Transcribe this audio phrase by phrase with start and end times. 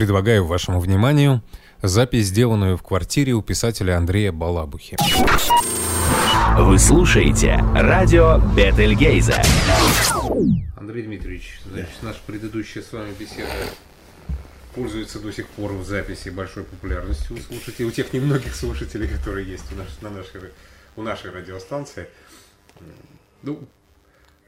[0.00, 1.42] предлагаю вашему вниманию
[1.82, 4.96] запись, сделанную в квартире у писателя Андрея Балабухи.
[6.56, 9.42] Вы слушаете радио Бетельгейза.
[10.74, 13.50] Андрей Дмитриевич, значит, наша предыдущая с вами беседа
[14.74, 19.46] пользуется до сих пор в записи большой популярностью у слушателей, у тех немногих слушателей, которые
[19.46, 20.40] есть у, наш, на нашей,
[20.96, 22.08] у нашей радиостанции.
[23.42, 23.68] Ну,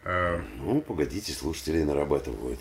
[0.05, 0.41] э...
[0.61, 2.59] ну, погодите, слушатели нарабатывают.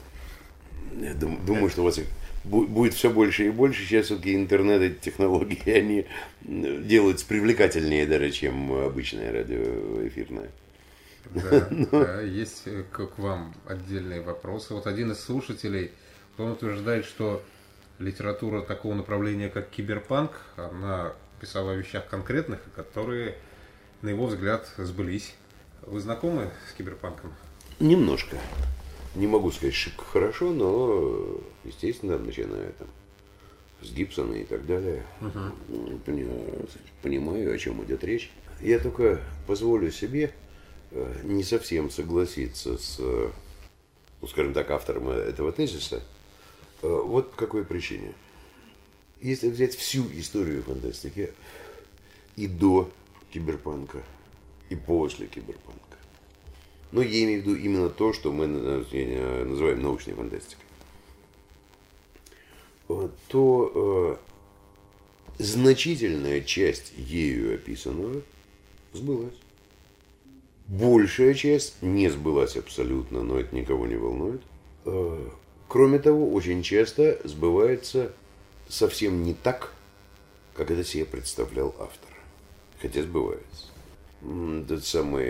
[0.92, 1.98] Думаю, что у вас
[2.44, 3.84] будет все больше и больше.
[3.84, 6.08] Сейчас все-таки интернет и технологии, они
[6.42, 10.50] делаются привлекательнее даже, чем обычное радиоэфирное.
[11.30, 14.74] Да, да, есть э, к вам отдельные вопросы.
[14.74, 15.92] Вот один из слушателей,
[16.38, 17.44] он утверждает, что
[18.00, 23.36] литература такого направления, как киберпанк, она писала о вещах конкретных, которые,
[24.02, 25.36] на его взгляд, сбылись.
[25.84, 27.34] Вы знакомы с киберпанком?
[27.80, 28.38] Немножко
[29.16, 32.88] не могу сказать шибко хорошо, но, естественно, начиная там
[33.82, 36.70] с Гибсона и так далее, uh-huh.
[37.02, 38.32] понимаю, о чем идет речь.
[38.62, 40.32] Я только позволю себе
[40.92, 46.04] э, не совсем согласиться с, ну, скажем так, автором этого тезиса.
[46.84, 48.14] Э, вот по какой причине.
[49.20, 51.32] Если взять всю историю фантастики
[52.36, 52.90] и до
[53.32, 54.04] киберпанка,
[54.70, 55.98] и после киберпанка,
[56.92, 60.66] но я имею в виду именно то, что мы э, называем научной фантастикой.
[63.30, 64.20] То
[65.40, 68.22] э, значительная часть ею описанного
[68.94, 69.36] сбылась.
[70.68, 74.42] Большая часть не сбылась абсолютно, но это никого не волнует.
[74.86, 75.30] Э,
[75.70, 78.12] кроме того, очень часто сбывается
[78.68, 79.74] совсем не так,
[80.54, 82.10] как это себе представлял автор.
[82.82, 83.72] Хотя сбывается
[84.22, 85.26] этот самый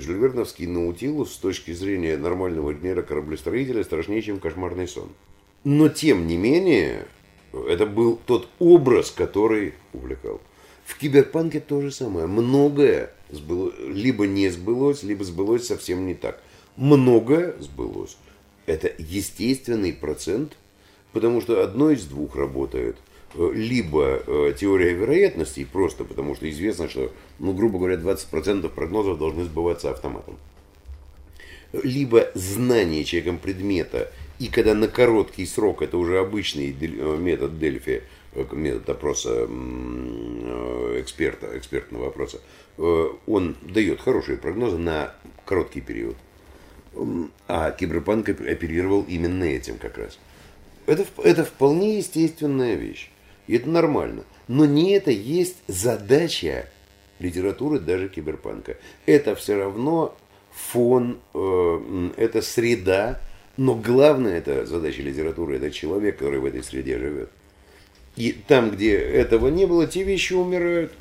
[0.00, 5.08] э, Жильверновский Наутилус с точки зрения нормального инженера кораблестроителя страшнее, чем кошмарный сон.
[5.64, 7.06] Но тем не менее,
[7.52, 10.40] это был тот образ, который увлекал.
[10.84, 12.26] В киберпанке то же самое.
[12.26, 16.42] Многое сбыло, либо не сбылось, либо сбылось совсем не так.
[16.76, 18.16] Многое сбылось.
[18.66, 20.56] Это естественный процент,
[21.12, 22.96] потому что одно из двух работает–
[23.34, 29.44] либо э, теория вероятностей, просто потому что известно, что, ну, грубо говоря, 20% прогнозов должны
[29.44, 30.36] сбываться автоматом.
[31.72, 38.02] Либо знание человеком предмета, и когда на короткий срок, это уже обычный э, метод Дельфи,
[38.52, 39.44] метод опроса
[41.00, 42.40] эксперта, экспертного опроса,
[43.26, 45.12] он дает хорошие прогнозы на
[45.44, 46.16] короткий период.
[47.48, 50.16] А Киберпанк оперировал именно этим как раз.
[50.86, 53.10] Это, это вполне естественная вещь.
[53.50, 54.22] И это нормально.
[54.46, 56.68] Но не это есть задача
[57.18, 58.76] литературы, даже киберпанка.
[59.06, 60.16] Это все равно
[60.52, 63.20] фон, э, это среда,
[63.56, 67.28] но главная это задача литературы, это человек, который в этой среде живет.
[68.14, 70.92] И там, где этого не было, те вещи умирают.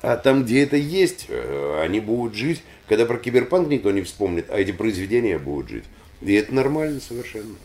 [0.00, 2.62] А там, где это есть, э, они будут жить.
[2.86, 5.84] Когда про киберпанк никто не вспомнит, а эти произведения будут жить.
[6.20, 7.56] И это нормально совершенно.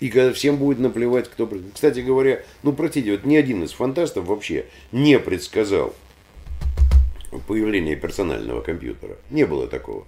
[0.00, 1.48] И когда всем будет наплевать, кто...
[1.74, 5.94] Кстати говоря, ну, простите, вот ни один из фантастов вообще не предсказал
[7.46, 9.16] появление персонального компьютера.
[9.30, 10.06] Не было такого.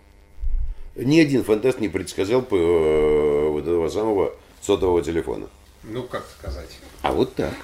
[0.96, 5.48] Ни один фантаст не предсказал э, вот этого самого сотового телефона.
[5.84, 6.78] Ну, как сказать.
[7.02, 7.54] А вот так.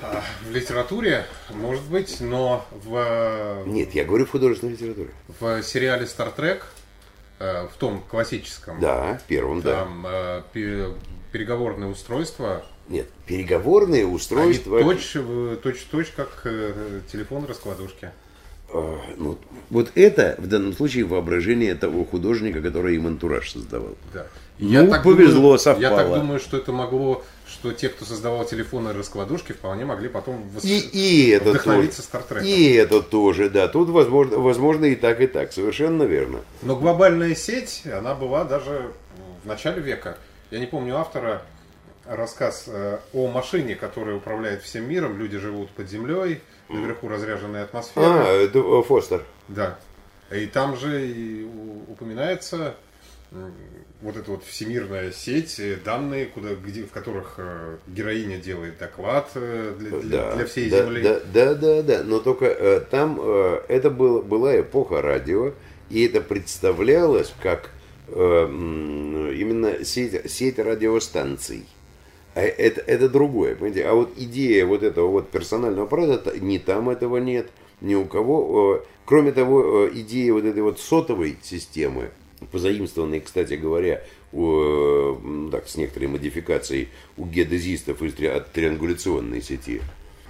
[0.00, 3.64] А, в литературе, может быть, но в...
[3.66, 5.10] Нет, я говорю в художественной литературе.
[5.40, 6.85] В сериале «Стар Трек», э,
[7.38, 8.80] в том классическом.
[8.80, 10.44] Да, первом, там, да.
[10.54, 10.92] Э,
[11.32, 12.64] переговорные устройства.
[12.88, 14.78] Нет, переговорные устройства.
[14.78, 15.16] Они точь,
[15.62, 18.12] точь, точь как э, телефон раскладушки.
[18.72, 19.38] А, ну,
[19.70, 23.96] вот это в данном случае воображение того художника, который им антураж создавал.
[24.12, 24.26] Да.
[24.58, 25.82] Ну, я так повезло, думаю, совпало.
[25.82, 30.42] Я так думаю, что это могло, что те, кто создавал телефоны раскладушки, вполне могли потом
[30.48, 30.64] вос...
[30.64, 32.48] и, и это вдохновиться Стартреком.
[32.48, 33.68] И это тоже, да.
[33.68, 35.52] Тут возможно, возможно и так, и так.
[35.52, 36.40] Совершенно верно.
[36.62, 38.92] Но глобальная сеть, она была даже
[39.44, 40.16] в начале века.
[40.50, 41.42] Я не помню автора,
[42.06, 45.18] рассказ э, о машине, которая управляет всем миром.
[45.18, 48.04] Люди живут под землей, наверху разряженная атмосфера.
[48.04, 49.22] А, э, Фостер.
[49.48, 49.78] Да.
[50.30, 51.44] И там же и
[51.88, 52.74] упоминается
[54.02, 57.38] вот эта вот всемирная сеть, э, данные, куда, где, в которых
[57.86, 61.02] героиня делает доклад для, для, да, для всей да, Земли.
[61.02, 62.02] Да, да, да, да.
[62.04, 65.52] Но только э, там э, это был, была эпоха радио,
[65.90, 67.70] и это представлялось как
[68.08, 71.66] э, именно сеть, сеть радиостанций.
[72.36, 73.86] А это, это другое, понимаете?
[73.86, 77.48] А вот идея вот этого вот персонального аппарата, ни там этого нет,
[77.80, 78.84] ни у кого.
[79.06, 82.10] Кроме того, идея вот этой вот сотовой системы,
[82.52, 84.02] позаимствованной, кстати говоря,
[84.34, 89.80] у, так, с некоторой модификацией у геодезистов из, от триангуляционной сети.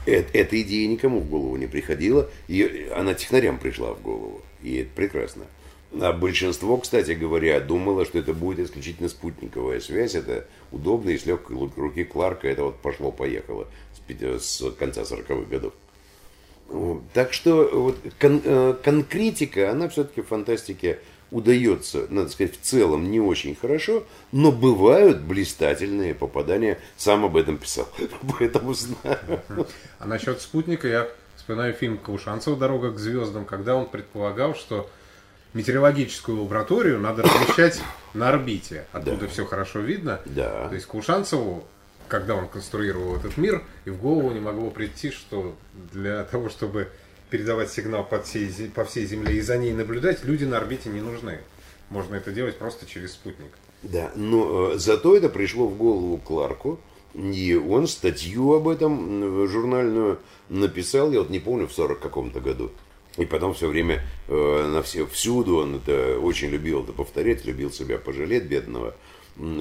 [0.06, 4.76] Это, эта идея никому в голову не приходила, и она технарям пришла в голову, и
[4.76, 5.42] это прекрасно.
[6.00, 10.14] А большинство, кстати говоря, думало, что это будет исключительно спутниковая связь.
[10.14, 13.68] Это удобно, и с легкой руки Кларка это вот пошло-поехало
[14.08, 15.72] с, конца 40-х годов.
[17.12, 20.98] Так что вот, кон, э, конкретика, она все-таки в фантастике
[21.30, 26.78] удается, надо сказать, в целом не очень хорошо, но бывают блистательные попадания.
[26.96, 27.88] Сам об этом писал,
[28.38, 29.42] поэтому знаю.
[29.98, 34.90] А насчет спутника я вспоминаю фильм Каушанцева «Дорога к звездам», когда он предполагал, что
[35.56, 37.80] метеорологическую лабораторию надо размещать
[38.12, 38.86] на орбите.
[38.92, 39.28] Оттуда да.
[39.28, 40.20] все хорошо видно.
[40.26, 40.68] Да.
[40.68, 41.64] То есть Каушанцеву,
[42.08, 45.56] когда он конструировал этот мир, и в голову не могло прийти, что
[45.92, 46.88] для того, чтобы
[47.30, 51.00] передавать сигнал по всей, по всей Земле и за ней наблюдать, люди на орбите не
[51.00, 51.40] нужны.
[51.88, 53.50] Можно это делать просто через спутник.
[53.82, 56.80] Да, но э, зато это пришло в голову Кларку,
[57.14, 60.18] и он статью об этом журнальную
[60.50, 62.72] написал, я вот не помню, в 40 каком-то году.
[63.16, 67.72] И потом все время э, на все, всюду он это очень любил это повторять, любил
[67.72, 68.94] себя пожалеть бедного.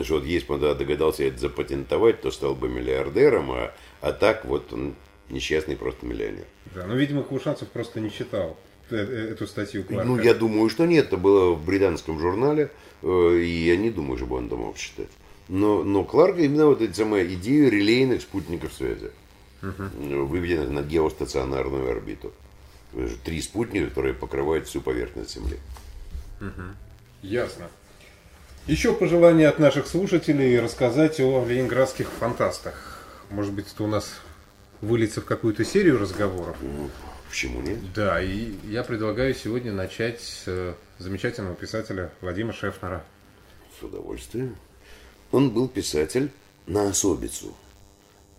[0.04, 4.72] Что вот есть, когда догадался это запатентовать, то стал бы миллиардером, а, а так вот
[4.72, 4.96] он
[5.30, 6.46] несчастный просто миллионер.
[6.74, 8.58] Да, ну, видимо, Кушанцев просто не читал
[8.90, 10.06] э, э, эту статью Кларка.
[10.06, 11.08] Ну, я думаю, что нет.
[11.08, 12.72] Это было в британском журнале,
[13.02, 15.10] э, и я не думаю, чтобы он это мог читать.
[15.48, 19.12] Но, но Кларк именно вот эти самые идею релейных спутников связи,
[19.62, 20.26] угу.
[20.26, 22.34] выведенных на геостационарную орбиту.
[23.24, 25.58] Три спутника, которые покрывают всю поверхность Земли.
[26.40, 26.64] Угу.
[27.24, 27.68] Ясно.
[28.68, 33.06] Еще пожелание от наших слушателей рассказать о ленинградских фантастах.
[33.30, 34.22] Может быть, это у нас
[34.82, 36.58] выльется в какую-то серию разговоров.
[36.62, 36.90] Ну,
[37.30, 37.78] почему нет?
[37.94, 43.04] Да, и я предлагаю сегодня начать с э, замечательного писателя Владимира Шефнера.
[43.80, 44.56] С удовольствием.
[45.32, 46.32] Он был писатель
[46.66, 47.54] на особицу.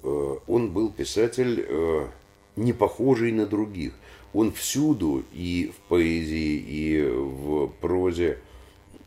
[0.02, 2.08] Э, он был писатель, э,
[2.56, 3.92] не похожий на других.
[4.32, 8.38] Он всюду, и в поэзии, и в прозе,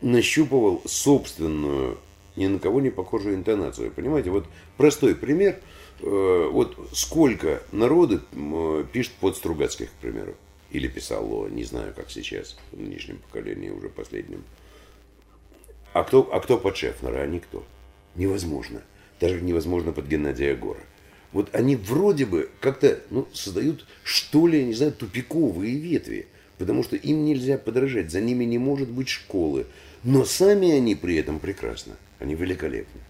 [0.00, 1.98] нащупывал собственную,
[2.36, 3.92] ни на кого не похожую интонацию.
[3.92, 4.46] Понимаете, вот
[4.76, 5.58] простой пример–
[6.02, 8.20] Э, вот сколько народу
[8.92, 10.34] пишет под Стругацких, к примеру,
[10.70, 14.44] или писало, не знаю, как сейчас, в нынешнем поколении уже последнем.
[15.92, 17.64] А кто, а кто под Шефнера, а никто.
[18.14, 18.82] Невозможно.
[19.20, 20.80] Даже невозможно под Геннадия Гора.
[21.32, 26.26] Вот они вроде бы как-то ну, создают, что ли, не знаю, тупиковые ветви.
[26.58, 29.66] Потому что им нельзя подражать, за ними не может быть школы.
[30.02, 31.96] Но сами они при этом прекрасно.
[32.18, 33.00] Они великолепны.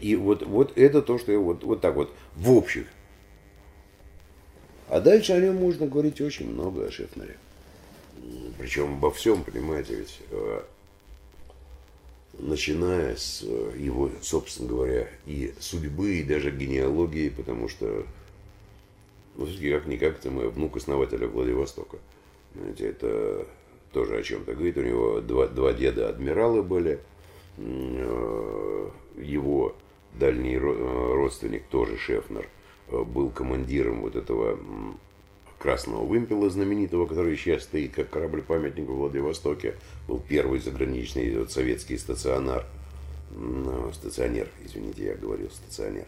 [0.00, 2.86] И вот, вот это то, что я вот, вот так вот в общих.
[4.88, 7.36] А дальше о нем можно говорить очень много о Шефнере.
[8.58, 10.62] Причем обо всем, понимаете, ведь э,
[12.42, 18.04] начиная с э, его, собственно говоря, и судьбы, и даже генеалогии, потому что,
[19.36, 21.98] ну, все-таки как-никак, это мой внук основателя Владивостока.
[22.54, 23.46] Знаете, это
[23.92, 24.76] тоже о чем-то говорит.
[24.76, 27.00] У него два, два деда адмиралы были.
[27.58, 29.76] Э, его
[30.14, 32.48] дальний э, родственник, тоже Шефнер,
[32.88, 34.58] был командиром вот этого
[35.60, 39.76] красного вымпела знаменитого, который сейчас стоит как корабль-памятник в Владивостоке.
[40.08, 42.66] Был первый заграничный вот, советский стационар.
[43.92, 46.06] Стационер, извините, я говорил стационер.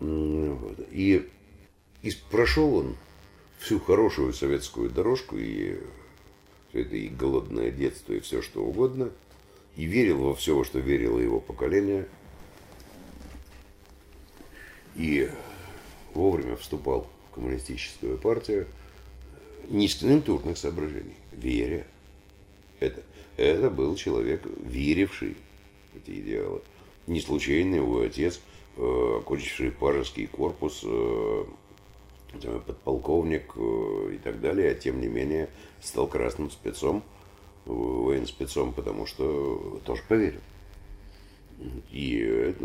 [0.00, 1.28] И,
[2.02, 2.96] и прошел он
[3.58, 5.78] всю хорошую советскую дорожку и
[6.70, 9.10] все это и голодное детство, и все что угодно–
[9.76, 12.06] и верил во все, во что верило его поколение.
[14.96, 15.30] И
[16.14, 17.06] вовремя вступал
[17.40, 18.66] коммунистическую партию
[19.68, 21.86] не из конъюнктурных соображений, веря.
[22.80, 23.02] Это,
[23.36, 25.36] это был человек, веривший
[25.92, 26.60] в эти идеалы.
[27.06, 28.40] Не случайно его отец,
[28.76, 31.44] э, окончивший Пажеский корпус, э,
[32.66, 35.48] подполковник э, и так далее, а тем не менее
[35.80, 37.02] стал красным спецом
[37.64, 40.40] военспецом, потому что тоже поверил.
[41.90, 42.64] И это,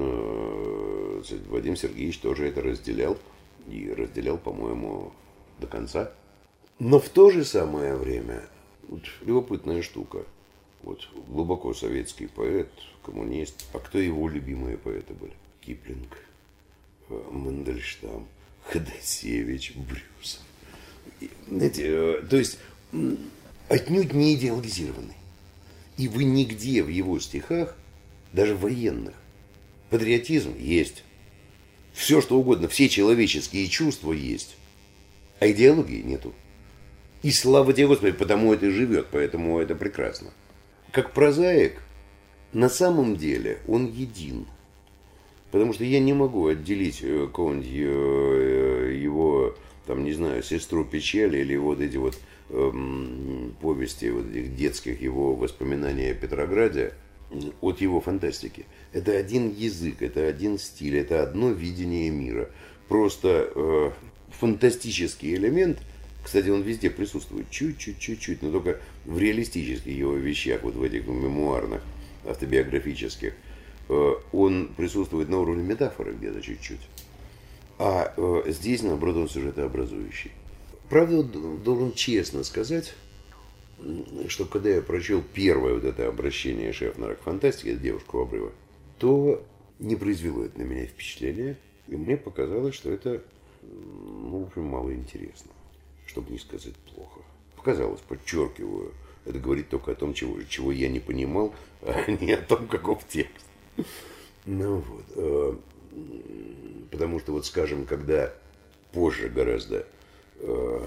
[1.50, 3.18] Вадим Сергеевич тоже это разделял.
[3.68, 5.12] И разделял, по-моему,
[5.60, 6.12] до конца.
[6.80, 8.44] Но в то же самое время,
[8.88, 10.26] вот, любопытная штука,
[10.84, 12.70] вот глубоко советский поэт,
[13.04, 15.34] коммунист, а кто его любимые поэты были?
[15.62, 16.18] Киплинг,
[17.10, 18.28] э, Мандельштам,
[18.66, 20.42] Ходосевич, Брюсов.
[21.48, 22.60] Знаете, э, то есть
[23.70, 25.16] отнюдь не идеализированный.
[25.98, 27.78] И вы нигде в его стихах,
[28.34, 29.16] даже военных,
[29.90, 31.05] патриотизм есть.
[31.96, 34.58] Все что угодно, все человеческие чувства есть.
[35.40, 36.34] А идеологии нету.
[37.24, 40.32] И слава тебе, Господи, потому это и живет, поэтому это прекрасно.
[40.92, 41.82] Как прозаик,
[42.52, 44.46] на самом деле он един.
[45.52, 49.56] Потому что я не могу отделить э, какого-нибудь э, его,
[49.88, 55.34] там, не знаю, сестру печали или вот эти вот эм, повести вот этих детских его
[55.34, 56.94] воспоминаний о Петрограде
[57.62, 58.66] от его фантастики.
[58.94, 62.50] Это один язык, это один стиль, это одно видение мира.
[62.88, 63.92] Просто э,
[64.40, 65.80] фантастический элемент,
[66.24, 71.08] кстати, он везде присутствует, чуть-чуть, чуть-чуть, но только в реалистических его вещах, вот в этих
[71.08, 71.82] мемуарных,
[72.26, 73.34] автобиографических,
[73.90, 76.82] э, он присутствует на уровне метафоры где-то чуть-чуть.
[77.78, 80.32] А э, здесь, наоборот, он сюжетообразующий.
[80.90, 82.94] Правда, должен честно сказать,
[84.30, 88.52] что когда я прочел первое вот это обращение Шефнера к фантастике, девушку обрыва,
[89.00, 89.44] то
[89.80, 91.58] не произвело это на меня впечатление.
[91.88, 93.22] И мне показалось, что это,
[93.62, 95.52] ну, в общем, мало интересно,
[96.08, 97.22] чтобы не сказать плохо.
[97.56, 98.92] Показалось, подчеркиваю,
[99.26, 103.06] это говорит только о том, чего, чего я не понимал, а не о том, каков
[103.08, 103.46] текст.
[104.46, 105.06] Ну вот.
[105.16, 105.56] Э,
[106.92, 108.34] потому что, вот скажем, когда
[108.94, 109.86] позже гораздо
[110.40, 110.86] э,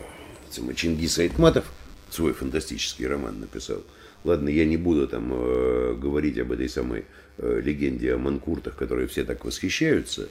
[0.75, 1.71] Чингис Айтматов
[2.15, 3.83] свой фантастический роман написал.
[4.25, 7.05] Ладно, я не буду там э, говорить об этой самой
[7.39, 10.29] э, легенде о манкуртах, которые все так восхищаются,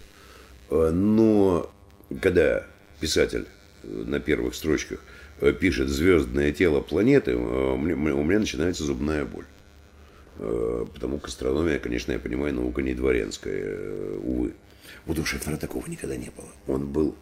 [0.69, 1.71] э, но
[2.21, 2.65] когда
[2.99, 3.45] писатель
[3.83, 4.99] э, на первых строчках
[5.39, 9.45] э, пишет «звездное тело планеты», э, у меня, начинается зубная боль.
[10.37, 14.53] Потому как астрономия, конечно, я понимаю, наука не дворянская, увы.
[15.07, 16.45] У Шефнера такого никогда не было.
[16.67, 17.15] Он был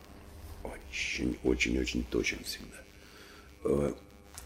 [0.64, 3.94] очень-очень-очень точен всегда.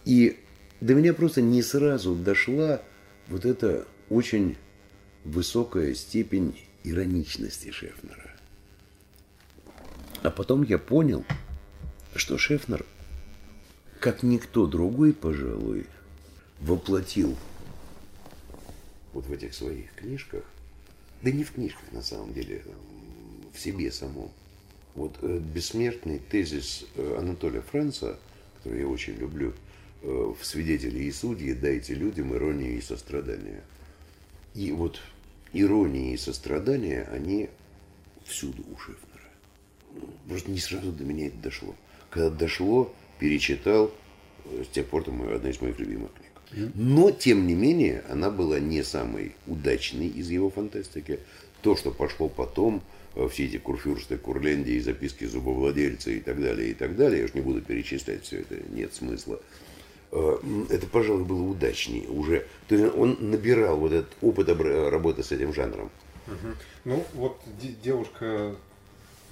[0.09, 0.39] И
[0.81, 2.81] до меня просто не сразу дошла
[3.27, 4.57] вот эта очень
[5.23, 8.35] высокая степень ироничности Шефнера.
[10.23, 11.23] А потом я понял,
[12.15, 12.87] что Шефнер,
[13.99, 15.85] как никто другой, пожалуй,
[16.59, 17.37] воплотил
[19.13, 20.43] вот в этих своих книжках,
[21.21, 22.63] да не в книжках на самом деле,
[23.53, 24.31] в себе самом,
[24.95, 28.17] вот э, бессмертный тезис э, Анатолия Франца,
[28.57, 29.53] который я очень люблю–
[30.01, 33.61] в свидетели и судьи дайте людям иронию и сострадание.
[34.55, 34.99] И вот
[35.53, 37.49] ирония и сострадание, они
[38.25, 39.29] всюду у Шефнера.
[40.27, 41.75] Просто не сразу до меня это дошло.
[42.09, 43.91] Когда дошло, перечитал,
[44.45, 46.71] э, с тех пор это одна из моих любимых книг.
[46.73, 51.19] Но, тем не менее, она была не самой удачной из его фантастики.
[51.61, 52.81] То, что пошло потом,
[53.15, 57.33] э, все эти курфюрсты, курлендии, записки зубовладельца и так далее, и так далее, я уж
[57.33, 59.39] не буду перечислять все это, нет смысла.
[60.11, 60.37] Э,
[60.69, 62.45] это, пожалуй, было удачнее уже.
[62.67, 65.89] То есть он набирал вот этот опыт работы с этим жанром.
[66.27, 66.47] Угу.
[66.85, 67.41] Ну, вот
[67.83, 68.55] девушка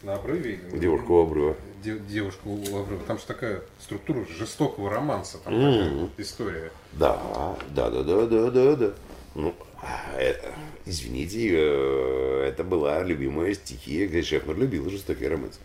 [0.04, 0.60] на обрыве.
[0.74, 1.56] Девушка у обрыва.
[1.84, 3.04] девушка у обрыва.
[3.08, 6.10] Там же такая структура жестокого романса, там mm-hmm.
[6.10, 6.72] такая история.
[6.94, 8.94] Да, да, да, да, да, да, да.
[9.36, 10.54] Ну, а, это,
[10.86, 14.24] извините, э, это была любимая стихия.
[14.24, 15.60] Шефнер любил жестокий романс.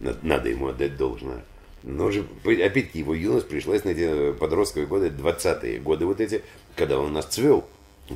[0.00, 1.44] Надо ему отдать должное.
[1.86, 6.42] Но же, опять-таки, его юность пришлась на эти подростковые годы, 20-е годы вот эти,
[6.74, 7.64] когда он нас цвел.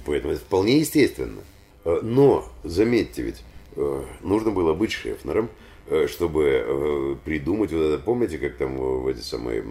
[0.04, 1.40] Поэтому это вполне естественно.
[1.84, 3.44] Э, но, заметьте ведь,
[3.76, 5.48] э, нужно было быть Шефнером,
[5.86, 9.64] э, чтобы придумать вот это, помните, как там в эти самые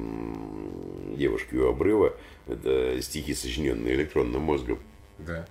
[1.17, 2.13] девушки у обрыва,
[2.47, 4.79] это стихи, сочиненные электронным мозгом.
[5.17, 5.45] Да.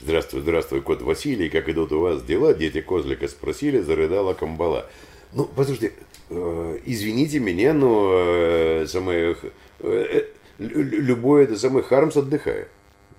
[0.00, 2.52] Здравствуй, здравствуй, кот Василий, как идут у вас дела?
[2.52, 4.90] Дети Козлика спросили, зарыдала Камбала.
[5.32, 9.36] Ну, послушайте, Э, извините меня, но э, самое,
[9.80, 10.24] э,
[10.58, 12.68] любой это самый Хармс отдыхает.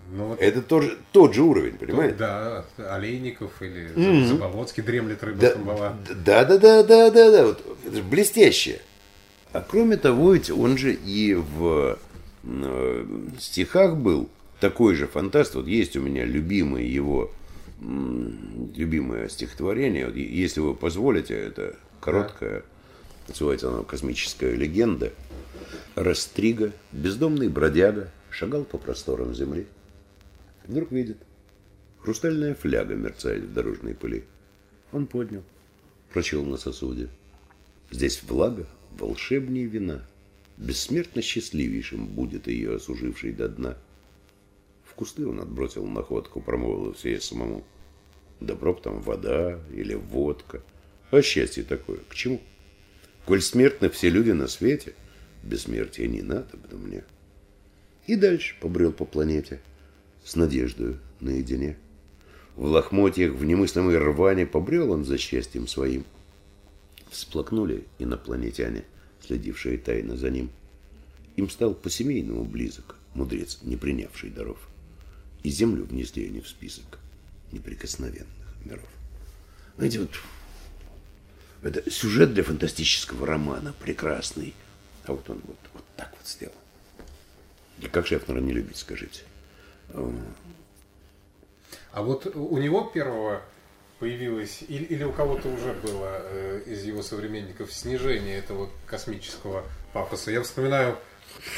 [0.09, 2.15] Ну, вот, это тоже тот же уровень, понимаете?
[2.15, 4.25] Да, Олейников или mm-hmm.
[4.25, 8.79] Заболоцкий дремлет рыба да, Да, да, да, да, да, да, вот, это же блестяще.
[9.51, 11.97] А кроме того, ведь он же и в
[12.43, 13.05] э,
[13.39, 15.55] стихах был такой же фантаст.
[15.55, 17.31] Вот есть у меня любимое его
[17.79, 20.07] любимое стихотворение.
[20.07, 22.59] Вот, если вы позволите, это короткое.
[22.61, 22.65] Да
[23.27, 25.11] называется оно «Космическая легенда»,
[25.97, 29.65] Растрига, бездомный бродяга, шагал по просторам земли.
[30.67, 31.17] Вдруг видит,
[31.97, 34.23] хрустальная фляга мерцает в дорожной пыли.
[34.91, 35.41] Он поднял,
[36.13, 37.09] прочел на сосуде.
[37.89, 40.05] Здесь влага волшебнее вина,
[40.57, 43.75] бессмертно счастливейшим будет ее осуживший до дна.
[44.85, 47.63] В кусты он отбросил находку, промолвил все самому.
[48.39, 50.61] Да проб там вода или водка.
[51.09, 52.39] А счастье такое, к чему?—
[53.27, 54.93] Коль смертны все люди на свете,
[55.43, 57.03] бессмертия не надо бы мне.
[58.05, 59.59] И дальше побрел по планете,
[60.23, 61.75] с надеждой наедине.
[62.55, 66.05] В лохмотьях, в немыслимой рване побрел он за счастьем своим.
[67.11, 68.85] Всплакнули инопланетяне,
[69.19, 70.49] следившие тайно за ним.
[71.35, 74.69] Им стал по-семейному близок мудрец, не принявший даров.
[75.43, 76.97] И землю внесли они в список
[77.51, 78.87] неприкосновенных миров.
[79.75, 80.11] Знаете, вот
[81.67, 84.53] это сюжет для фантастического романа прекрасный.
[85.05, 86.53] А вот он вот, вот так вот сделал.
[87.79, 89.21] И как Шефнера не любить, скажите?
[91.91, 93.41] А вот у него первого
[93.99, 100.29] появилось, или, или у кого-то уже было э, из его современников снижение этого космического пафоса.
[100.29, 100.97] Я вспоминаю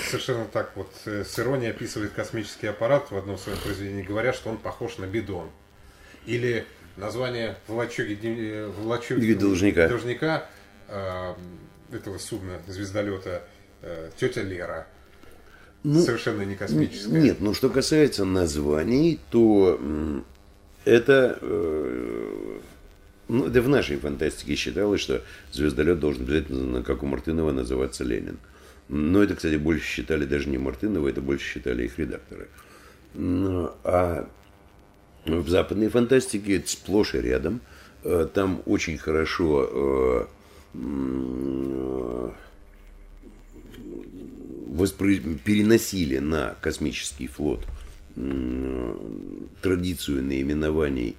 [0.10, 4.50] совершенно так вот э, с иронией описывает космический аппарат в одном своем произведении, говоря, что
[4.50, 5.50] он похож на бидон.
[6.26, 6.66] Или
[7.00, 10.50] название в лачуге, э, в лачуге должника, должника
[10.88, 11.34] э,
[11.92, 13.44] этого судна, звездолета,
[13.82, 14.88] э, тетя Лера.
[15.84, 17.22] Ну, Совершенно не космическая.
[17.22, 19.80] Нет, ну что касается названий, то
[20.86, 22.60] это, э,
[23.28, 28.40] ну, это в нашей фантастике считалось, что звездолет должен обязательно, как у Мартынова, называться Ленин.
[28.88, 32.50] Но это, кстати, больше считали даже не Мартынова, это больше считали их редакторы.
[33.16, 34.28] А
[35.26, 37.62] в западной фантастике это сплошь и рядом.
[38.04, 40.26] Э, там очень хорошо э,
[44.68, 45.08] воспро...
[45.44, 47.66] переносили на космический флот
[49.62, 51.16] традицию наименований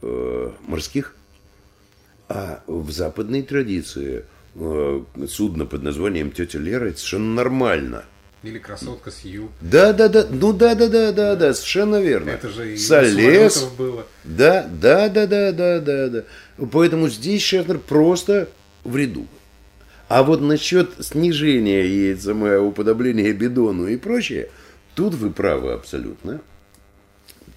[0.00, 1.14] э, морских,
[2.28, 4.24] а в западной традиции
[4.54, 8.04] э, судно под названием «Тетя Лера» совершенно нормально.
[8.44, 9.50] Или красотка Сью.
[9.60, 12.30] Да, да, да, ну да, да, да, да, да, совершенно верно.
[12.30, 13.64] Это же и Солез.
[13.76, 14.06] было.
[14.22, 16.24] Да, да, да, да, да, да, да.
[16.70, 18.48] Поэтому здесь Шефнер просто
[18.84, 19.26] в ряду.
[20.08, 24.50] А вот насчет снижения и самое уподобления бидону и прочее,
[24.94, 26.40] тут вы правы абсолютно.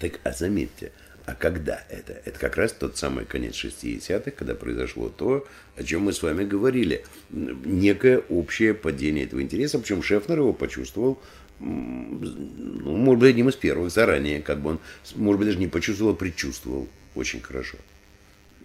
[0.00, 0.90] Так, а заметьте,
[1.26, 2.20] а когда это?
[2.24, 6.44] Это как раз тот самый конец 60-х, когда произошло то, о чем мы с вами
[6.44, 7.04] говорили.
[7.30, 11.20] Некое общее падение этого интереса, причем Шефнер его почувствовал,
[11.60, 14.80] ну, может быть, одним из первых заранее, как бы он,
[15.14, 17.78] может быть, даже не почувствовал, а предчувствовал очень хорошо.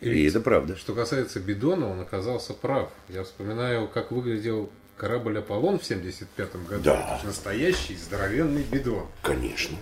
[0.02, 0.76] И, и это правда.
[0.76, 2.92] Что касается Бидона, он оказался прав.
[3.10, 6.84] Я вспоминаю, как выглядел корабль Аполлон в 75 году.
[6.84, 7.18] Да.
[7.18, 9.08] Это настоящий здоровенный бидон.
[9.22, 9.78] Конечно.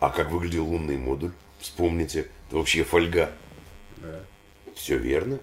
[0.00, 1.30] А как выглядел лунный модуль?
[1.64, 2.26] Вспомните.
[2.48, 3.32] Это вообще фольга.
[3.98, 4.20] Да.
[4.74, 5.38] Все верно.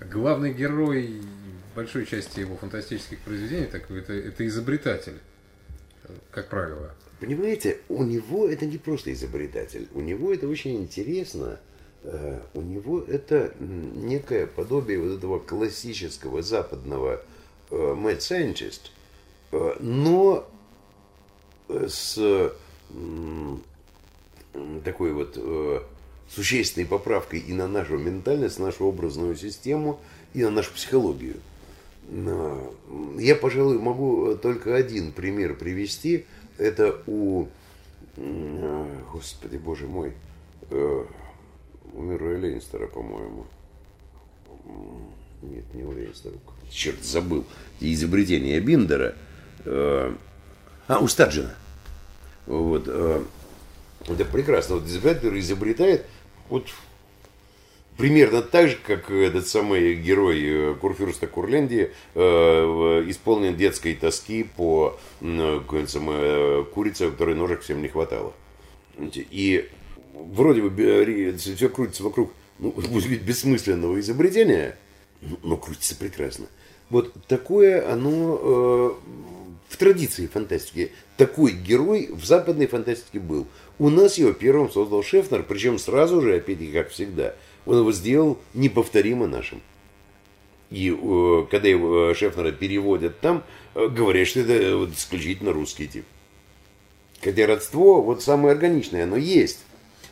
[0.00, 1.20] Главный герой
[1.74, 5.18] большой части его фантастических произведений так, это, это изобретатель,
[6.30, 6.94] как правило.
[7.20, 9.88] Понимаете, у него это не просто изобретатель.
[9.92, 11.58] У него это очень интересно
[12.04, 17.22] Э, у него это некое подобие вот этого классического западного
[17.70, 18.90] э, mad scientist,
[19.52, 20.48] э, но
[21.68, 22.52] с
[24.84, 25.38] такой вот
[26.30, 30.00] существенной поправкой и на нашу ментальность, нашу образную систему,
[30.34, 31.36] и на нашу психологию.
[33.18, 36.24] Я, пожалуй, могу только один пример привести.
[36.56, 37.46] Это у,
[39.12, 40.12] господи, боже мой,
[40.70, 43.46] у Мира Лейнстера, по-моему.
[45.42, 46.34] Нет, не у Лейнстера.
[46.70, 47.44] Черт, забыл.
[47.80, 49.14] Изобретение Биндера.
[49.64, 50.12] Э,
[50.88, 51.54] а, у Стаджина.
[52.46, 52.84] Вот.
[54.08, 54.76] Э, это прекрасно.
[54.76, 56.06] Вот изобретатель изобретает
[56.48, 56.66] вот
[57.96, 66.64] примерно так же, как этот самый герой э, Курфюрста Курляндии исполнен детской тоски по самое,
[66.64, 68.32] курице, которой ножек всем не хватало.
[69.14, 69.68] И
[70.14, 74.76] вроде бы все крутится вокруг, ну, быть бессмысленного изобретения,
[75.42, 76.46] но крутится прекрасно.
[76.90, 78.90] Вот такое оно э,
[79.68, 80.92] в традиции фантастики.
[81.16, 83.46] Такой герой в западной фантастике был.
[83.78, 87.34] У нас его первым создал Шефнер, причем сразу же, опять-таки, как всегда,
[87.66, 89.60] он его сделал неповторимо нашим.
[90.70, 93.42] И э, когда его э, Шефнера переводят там,
[93.74, 96.04] э, говорят, что это э, вот, исключительно русский тип.
[97.22, 99.60] Хотя родство вот самое органичное, оно есть.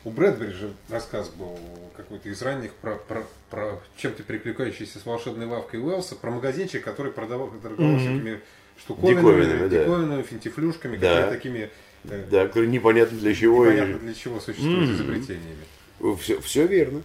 [0.03, 1.59] У Брэдбери же рассказ был
[1.95, 7.11] какой-то из ранних про, про, про чем-то перекликающийся с волшебной лавкой Уэлса, про магазинчик, который
[7.11, 7.99] продавал торговал mm-hmm.
[7.99, 8.41] всякими
[8.79, 10.27] штуковинами, диковинами, диковинами да.
[10.27, 11.29] финтифлюшками, да.
[11.29, 11.69] такими...
[12.03, 13.65] Э, да, которые непонятно для чего.
[13.65, 14.93] Непонятно для чего существуют mm-hmm.
[14.93, 16.17] изобретениями.
[16.19, 17.01] Все, все верно.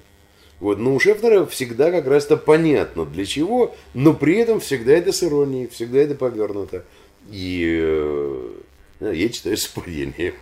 [0.60, 5.10] Вот, но у Шефнера всегда как раз-то понятно для чего, но при этом всегда это
[5.10, 6.84] с иронией, всегда это повернуто.
[7.30, 8.52] И э,
[9.00, 10.34] я читаю с упоением.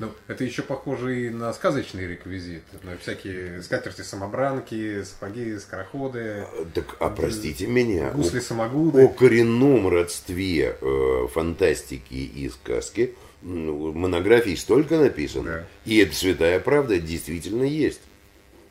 [0.00, 2.62] Ну, это еще похоже и на сказочный реквизит.
[2.82, 6.46] На всякие скатерти-самобранки, сапоги, скороходы.
[6.74, 8.10] Так, а простите меня.
[8.10, 9.02] Гусли-самогуды.
[9.02, 15.44] О, о коренном родстве э, фантастики и сказки ну, монографий столько написано.
[15.44, 15.66] Да.
[15.84, 18.00] И это святая правда действительно есть.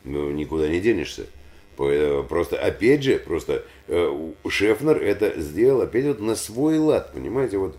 [0.02, 1.26] Ну, никуда не денешься.
[1.78, 7.58] Э, просто, опять же, просто э, Шефнер это сделал, опять вот на свой лад, понимаете,
[7.58, 7.78] вот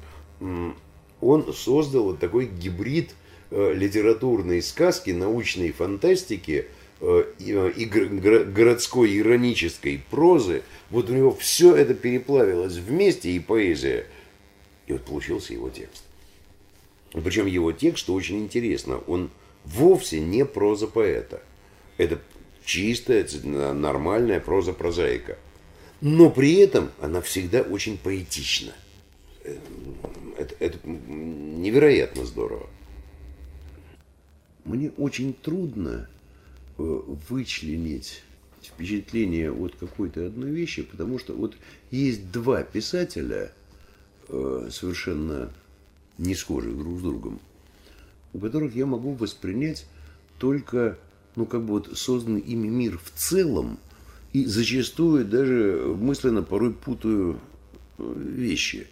[1.19, 3.11] он создал вот такой гибрид
[3.51, 6.65] э, литературной сказки, научной фантастики
[6.99, 14.05] э, и, э, городской иронической прозы, вот у него все это переплавилось вместе, и поэзия.
[14.87, 16.03] И вот получился его текст.
[17.11, 19.29] Причем его текст, что очень интересно, он
[19.65, 21.41] вовсе не проза поэта.
[21.97, 22.19] Это
[22.63, 25.37] чистая, нормальная проза прозаика.
[25.99, 28.73] Но при этом она всегда очень поэтична.
[29.43, 32.67] Это, это невероятно здорово.
[34.63, 36.07] Мне очень трудно
[36.77, 38.23] э, вычленить
[38.61, 41.55] впечатление от какой-то одной вещи, потому что вот
[41.89, 43.51] есть два писателя,
[44.29, 45.51] э, совершенно
[46.17, 47.39] не схожих друг с другом,
[48.33, 49.85] у которых я могу воспринять
[50.37, 50.97] только,
[51.35, 53.79] ну, как бы вот созданный ими мир в целом,
[54.33, 57.39] и зачастую даже мысленно порой путаю
[57.97, 58.87] э, вещи.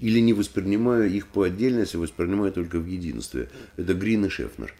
[0.00, 3.48] Или не воспринимаю их по отдельности, воспринимаю только в единстве.
[3.76, 4.74] Это Грин и Шефнер.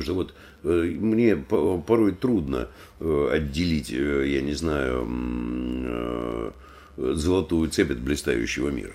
[0.00, 6.52] Что вот э, мне порой трудно э, отделить, я не знаю,
[6.96, 8.94] золотую цепь от блистающего мира.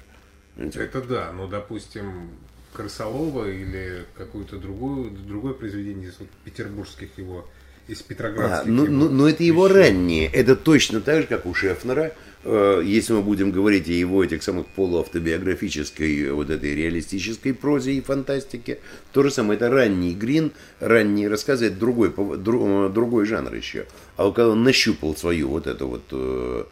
[0.58, 2.30] Это да, но, допустим,
[2.74, 7.48] Крысолова или какую-то другую, другое произведение из вот, петербургских его,
[7.88, 8.68] из Петроградских.
[8.68, 10.28] А, ну, ну, но это его ранние.
[10.28, 12.14] Это точно так же, как у Шефнера.
[12.44, 18.02] Э, если мы будем говорить о его этих самых полуавтобиографической, вот этой реалистической прозе и
[18.02, 18.80] фантастике,
[19.12, 19.58] то же самое.
[19.58, 23.86] Это ранний Грин, ранние рассказы, это другой, другой жанр еще.
[24.18, 26.64] А когда он нащупал свою вот эту вот э,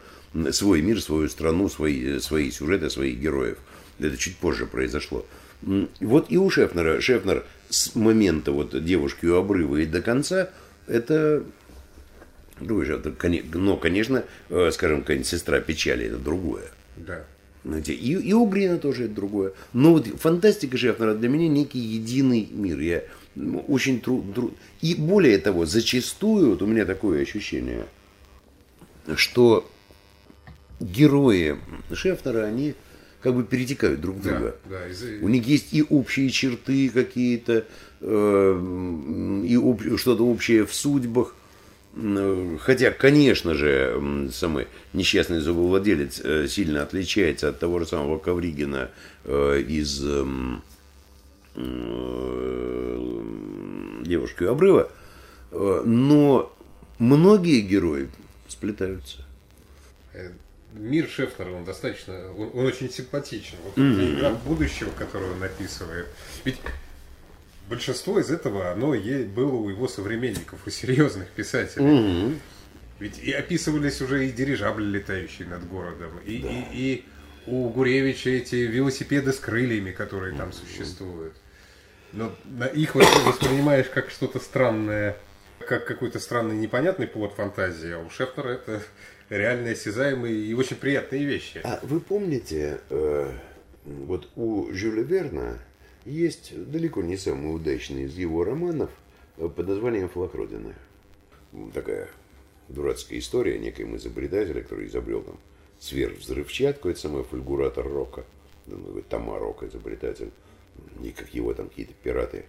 [0.52, 3.58] свой мир, свою страну, свои, свои сюжеты, своих героев.
[3.99, 5.26] Это чуть позже произошло.
[6.02, 6.99] Вот и у Шефнера.
[6.99, 10.49] Шефнер с момента вот девушки у обрыва и до конца,
[10.88, 11.43] это
[12.60, 13.02] другой же.
[13.54, 16.65] Но, конечно, э, скажем, какая-нибудь сестра печали, это другое.
[16.98, 17.24] Да.
[17.88, 19.54] И, и у Грина тоже это другое.
[19.72, 22.80] Но вот фантастика Шефнера для меня некий единый мир.
[22.80, 23.04] Я
[23.67, 24.54] очень труд, труд...
[24.82, 27.86] И более того, зачастую, вот у меня такое ощущение,
[29.15, 29.69] что
[30.80, 31.58] герои
[31.93, 32.76] Шефнера, они
[33.24, 34.56] как бы перетекают друг в друга.
[34.66, 35.02] Да, да, из...
[35.24, 37.66] У них есть и общие черты какие-то,
[38.02, 41.34] э, и об, что-то общее в судьбах.
[42.60, 48.90] Хотя, конечно же, самый несчастный зубовладелец э, сильно отличается от того же самого Ковригина
[49.24, 50.04] э, из
[54.06, 54.92] «Девушки у обрыва»,
[55.52, 56.52] но
[56.98, 58.10] многие герои
[58.48, 59.24] сплетаются
[60.76, 63.58] мир Шефнера, он достаточно, он, он очень симпатичен.
[63.64, 64.16] Вот mm-hmm.
[64.16, 66.08] игра будущего, которую он написывает.
[66.44, 66.60] Ведь
[67.70, 71.86] большинство из этого, оно было у его современников, у серьезных писателей.
[71.86, 72.40] Mm-hmm.
[73.00, 76.50] Ведь и описывались уже и дирижабли, летающие над городом, и, да.
[76.50, 77.06] и, и
[77.48, 81.34] у Гуревича эти велосипеды с крыльями, которые там существуют.
[82.14, 82.32] Но
[82.74, 85.18] их воспринимаешь как что-то странное,
[85.68, 88.82] как какой-то странный непонятный плод фантазии, а у Шефнера это
[89.30, 91.62] реальные, осязаемые и очень приятные вещи.
[91.64, 93.32] А вы помните, э,
[93.86, 95.60] вот у Жюля Верна
[96.06, 98.90] есть далеко не самый удачный из его романов
[99.38, 100.74] э, под названием «Флаг Родины».
[101.74, 102.10] Такая
[102.68, 105.38] дурацкая история некоем изобретателя, который изобрел там
[105.80, 108.24] сверхвзрывчатку, это самый фульгуратор рока,
[109.10, 110.32] Тома Рок изобретатель,
[111.04, 112.46] и как его там какие-то пираты,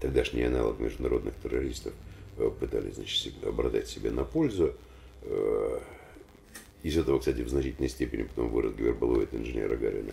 [0.00, 1.94] тогдашний аналог международных террористов,
[2.36, 4.74] э, пытались, значит, обратать себе на пользу.
[6.82, 10.12] Э, из этого, кстати, в значительной степени потом вырос гиперболоид инженера Гарина.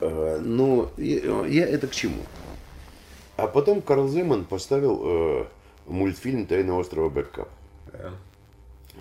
[0.00, 2.22] А, но я это к чему?
[3.36, 5.46] А потом Карл Земан поставил э,
[5.86, 7.48] мультфильм «Тайна острова Бэккап».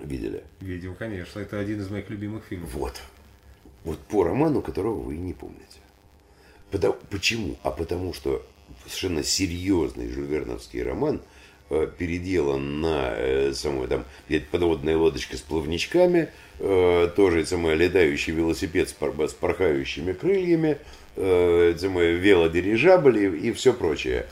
[0.02, 0.44] Видели?
[0.60, 1.40] Видел, конечно.
[1.40, 2.74] Это один из моих любимых фильмов.
[2.74, 3.02] Вот.
[3.84, 5.80] Вот по роману, которого вы не помните.
[6.72, 7.58] Потому, почему?
[7.62, 8.44] А потому что
[8.86, 11.20] совершенно серьезный жульверновский роман э,
[11.70, 14.06] переделан на э, самую там
[14.52, 20.78] подводная лодочка с плавничками– э, тоже самое, летающий велосипед с, пор, с порхающими крыльями,
[21.16, 24.26] э, самое, велодирижабль и, все прочее.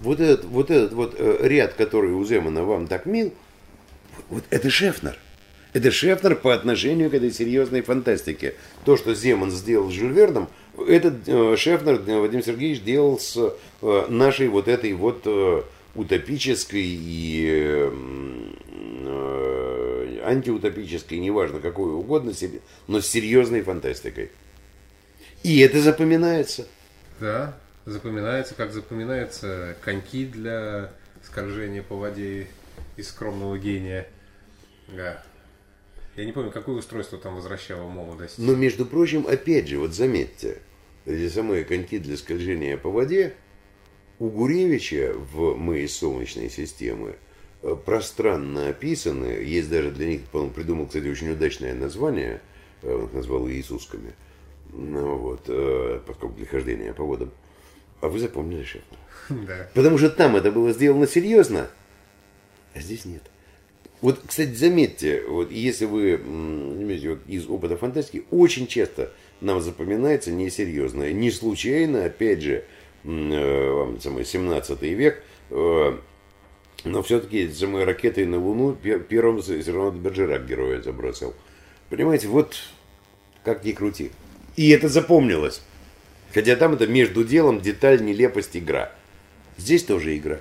[0.00, 3.32] Вот этот вот, этот вот э, ряд, который у Земана вам так мил,
[4.28, 5.18] вот это Шефнер.
[5.72, 8.54] Это Шефнер по отношению к этой серьезной фантастике.
[8.84, 13.54] То, что Земан сделал с Жюль Верном, этот э, Шефнер э, Вадим Сергеевич делал с
[13.82, 15.62] э, нашей вот этой вот э,
[15.94, 17.90] утопической и э,
[20.24, 24.30] антиутопической, неважно какой угодно, себе, но с серьезной фантастикой.
[25.42, 26.66] И это запоминается.
[27.20, 30.90] Да, запоминается, как запоминаются коньки для
[31.22, 32.48] скольжения по воде
[32.96, 34.08] из скромного гения.
[34.88, 35.22] Да.
[36.16, 38.38] Я не помню, какое устройство там возвращало молодость.
[38.38, 40.58] Но, между прочим, опять же, вот заметьте,
[41.06, 43.34] эти самые коньки для скольжения по воде,
[44.18, 47.16] у Гуревича в «Мы из Солнечной системы»
[47.62, 52.40] э, пространно описаны, есть даже для них, он придумал, кстати, очень удачное название,
[52.82, 54.12] э, он их назвал Иисусками,
[54.72, 57.30] ну, вот, э, поскольку для хождения по водам.
[58.00, 59.00] А вы запомнили Шефнера?
[59.46, 59.70] Да.
[59.72, 61.70] Потому что там это было сделано серьезно,
[62.74, 63.22] а здесь нет.
[64.00, 70.30] Вот, кстати, заметьте, вот если вы заметьте, вот из опыта фантастики, очень часто нам запоминается
[70.30, 71.12] несерьезное.
[71.14, 72.64] Не случайно, опять же,
[73.04, 75.98] 17 век, э,
[76.84, 81.34] но все-таки самой ракетой на Луну первым все равно Бержерак героя забросил.
[81.90, 82.56] Понимаете, вот
[83.44, 84.10] как ни крути.
[84.56, 85.62] И это запомнилось.
[86.32, 88.92] Хотя там это между делом деталь, нелепость, игра.
[89.56, 90.40] Здесь тоже игра.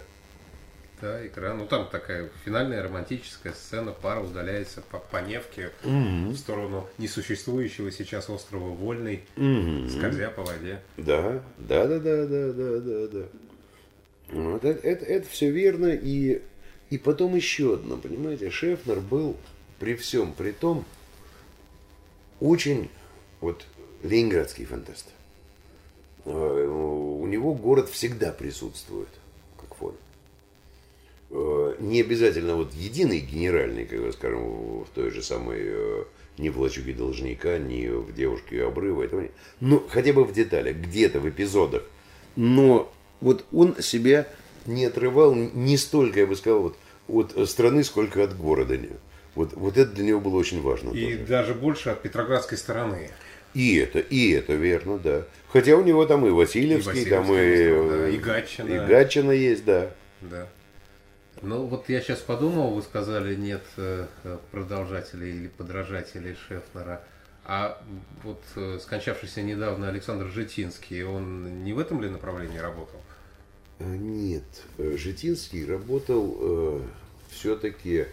[1.04, 1.54] Да, игра.
[1.54, 3.92] Ну там такая финальная романтическая сцена.
[3.92, 6.30] Пара удаляется по, по Невке mm-hmm.
[6.30, 9.90] в сторону несуществующего сейчас острова Вольный, mm-hmm.
[9.90, 10.80] скользя по воде.
[10.96, 13.26] Да, да, да, да, да, да, да, да.
[14.32, 15.88] Вот это, это, это все верно.
[15.88, 16.42] И,
[16.90, 19.36] и потом еще одно, понимаете, Шефнер был
[19.80, 20.86] при всем при том
[22.40, 22.90] очень
[23.42, 23.66] вот
[24.04, 25.10] ленинградский фантаст.
[26.24, 29.10] Э, у него город всегда присутствует,
[29.60, 29.96] как фон.
[31.36, 36.04] Э, не обязательно вот единый генеральный, как бы скажем, в той же самой э,
[36.38, 39.32] ни в лачуге должника, ни в девушке обрыва, этого нет.
[39.60, 41.82] Ну, хотя бы в деталях, где-то в эпизодах.
[42.36, 44.28] Но вот он себя
[44.68, 46.76] не отрывал не столько, я бы сказал,
[47.08, 48.78] вот от страны, сколько от города.
[49.34, 50.92] Вот, вот это для него было очень важно.
[50.92, 51.26] И тоже.
[51.26, 53.10] даже больше от Петроградской стороны.
[53.56, 55.26] И это, и это верно, да.
[55.48, 58.68] Хотя у него там и Васильевский, и там и, да, и Гатчина.
[58.68, 59.92] И Гатчина есть, да.
[60.22, 60.48] Да.
[61.44, 64.08] Ну вот я сейчас подумал, вы сказали, нет э,
[64.52, 67.04] продолжателей или подражателей Шефнера.
[67.46, 67.82] А
[68.24, 73.00] вот э, скончавшийся недавно Александр Житинский, он не в этом ли направлении работал?
[73.80, 74.44] Э, нет,
[74.78, 76.82] Житинский работал
[77.30, 78.06] все-таки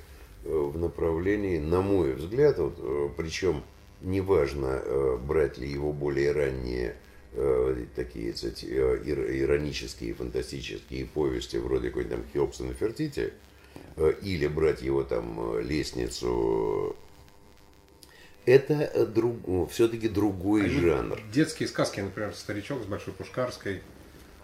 [0.42, 3.62] в направлении, на мой взгляд, вот, причем
[4.02, 6.94] неважно, э, брать ли его более ранние э,
[7.94, 13.32] такие кстати, э, иронические, фантастические повести, вроде какой-нибудь там Хеопса на Фертите,
[14.22, 16.96] или брать его там лестницу
[18.46, 21.20] это друг, все-таки другой а жанр.
[21.32, 23.82] Детские сказки, например, «Старичок» с Большой Пушкарской.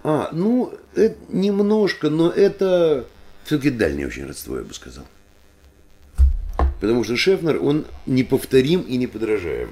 [0.03, 3.07] А, ну, это немножко, но это
[3.44, 5.05] все-таки дальнее очень родство, я бы сказал.
[6.81, 9.70] Потому что Шефнер, он неповторим и неподражаем.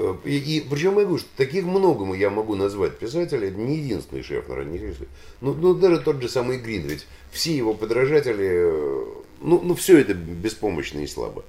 [0.00, 3.76] Э, и, и причем я говорю, что таких многому я могу назвать писателей, это не
[3.76, 4.94] единственный Шефнер, не
[5.42, 9.04] ну, ну даже тот же самый Грин, ведь все его подражатели, э,
[9.42, 11.44] ну, ну все это беспомощно и слабо.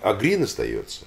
[0.00, 1.04] А Грин остается.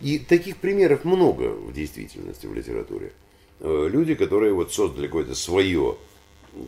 [0.00, 3.12] И таких примеров много в действительности в литературе.
[3.58, 5.96] Э, люди, которые вот создали какое-то свое,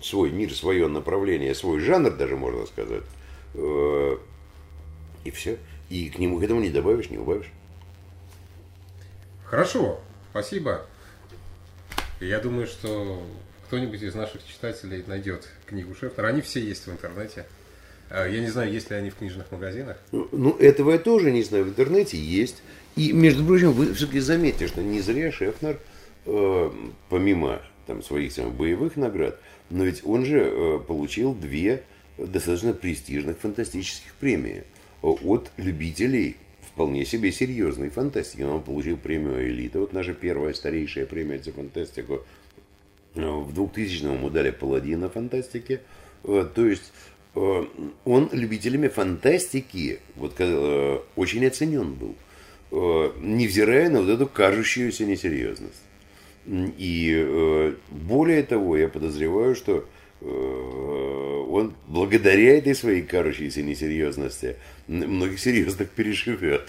[0.02, 3.04] свой мир, свое направление, свой жанр даже, можно сказать,
[5.24, 5.58] и все.
[5.88, 7.50] И к нему к этому не добавишь, не убавишь.
[9.50, 10.84] Хорошо, спасибо.
[12.20, 13.22] Я думаю, что
[13.66, 16.28] кто-нибудь из наших читателей найдет книгу Шефнера.
[16.28, 17.46] Они все есть в интернете.
[18.10, 19.96] А, я не знаю, есть ли они в книжных магазинах.
[20.12, 21.64] Ну, ну, этого я тоже не знаю.
[21.64, 22.62] В интернете есть.
[22.96, 25.78] И, между прочим, вы все-таки заметите, что не зря Шефнер,
[26.26, 26.70] э,
[27.08, 29.38] помимо там, своих самых боевых наград,
[29.70, 31.84] но ведь он же э, получил две
[32.18, 34.64] достаточно престижных фантастических премии
[35.00, 36.36] от любителей
[36.78, 38.42] вполне себе серьезной фантастики.
[38.42, 39.80] Он получил премию «Элита».
[39.80, 42.20] Вот наша первая старейшая премия за фантастику.
[43.16, 45.80] В 2000-м ему дали «Паладина» фантастики.
[46.22, 46.92] Э, то есть
[47.34, 47.64] э,
[48.04, 52.14] он любителями фантастики вот, э, очень оценен был,
[52.70, 55.82] невзирая на вот эту кажущуюся несерьезность.
[56.46, 59.84] И более того, я подозреваю, что
[60.20, 64.56] он благодаря этой своей кажущейся несерьезности
[64.88, 66.68] многих серьезных переживет.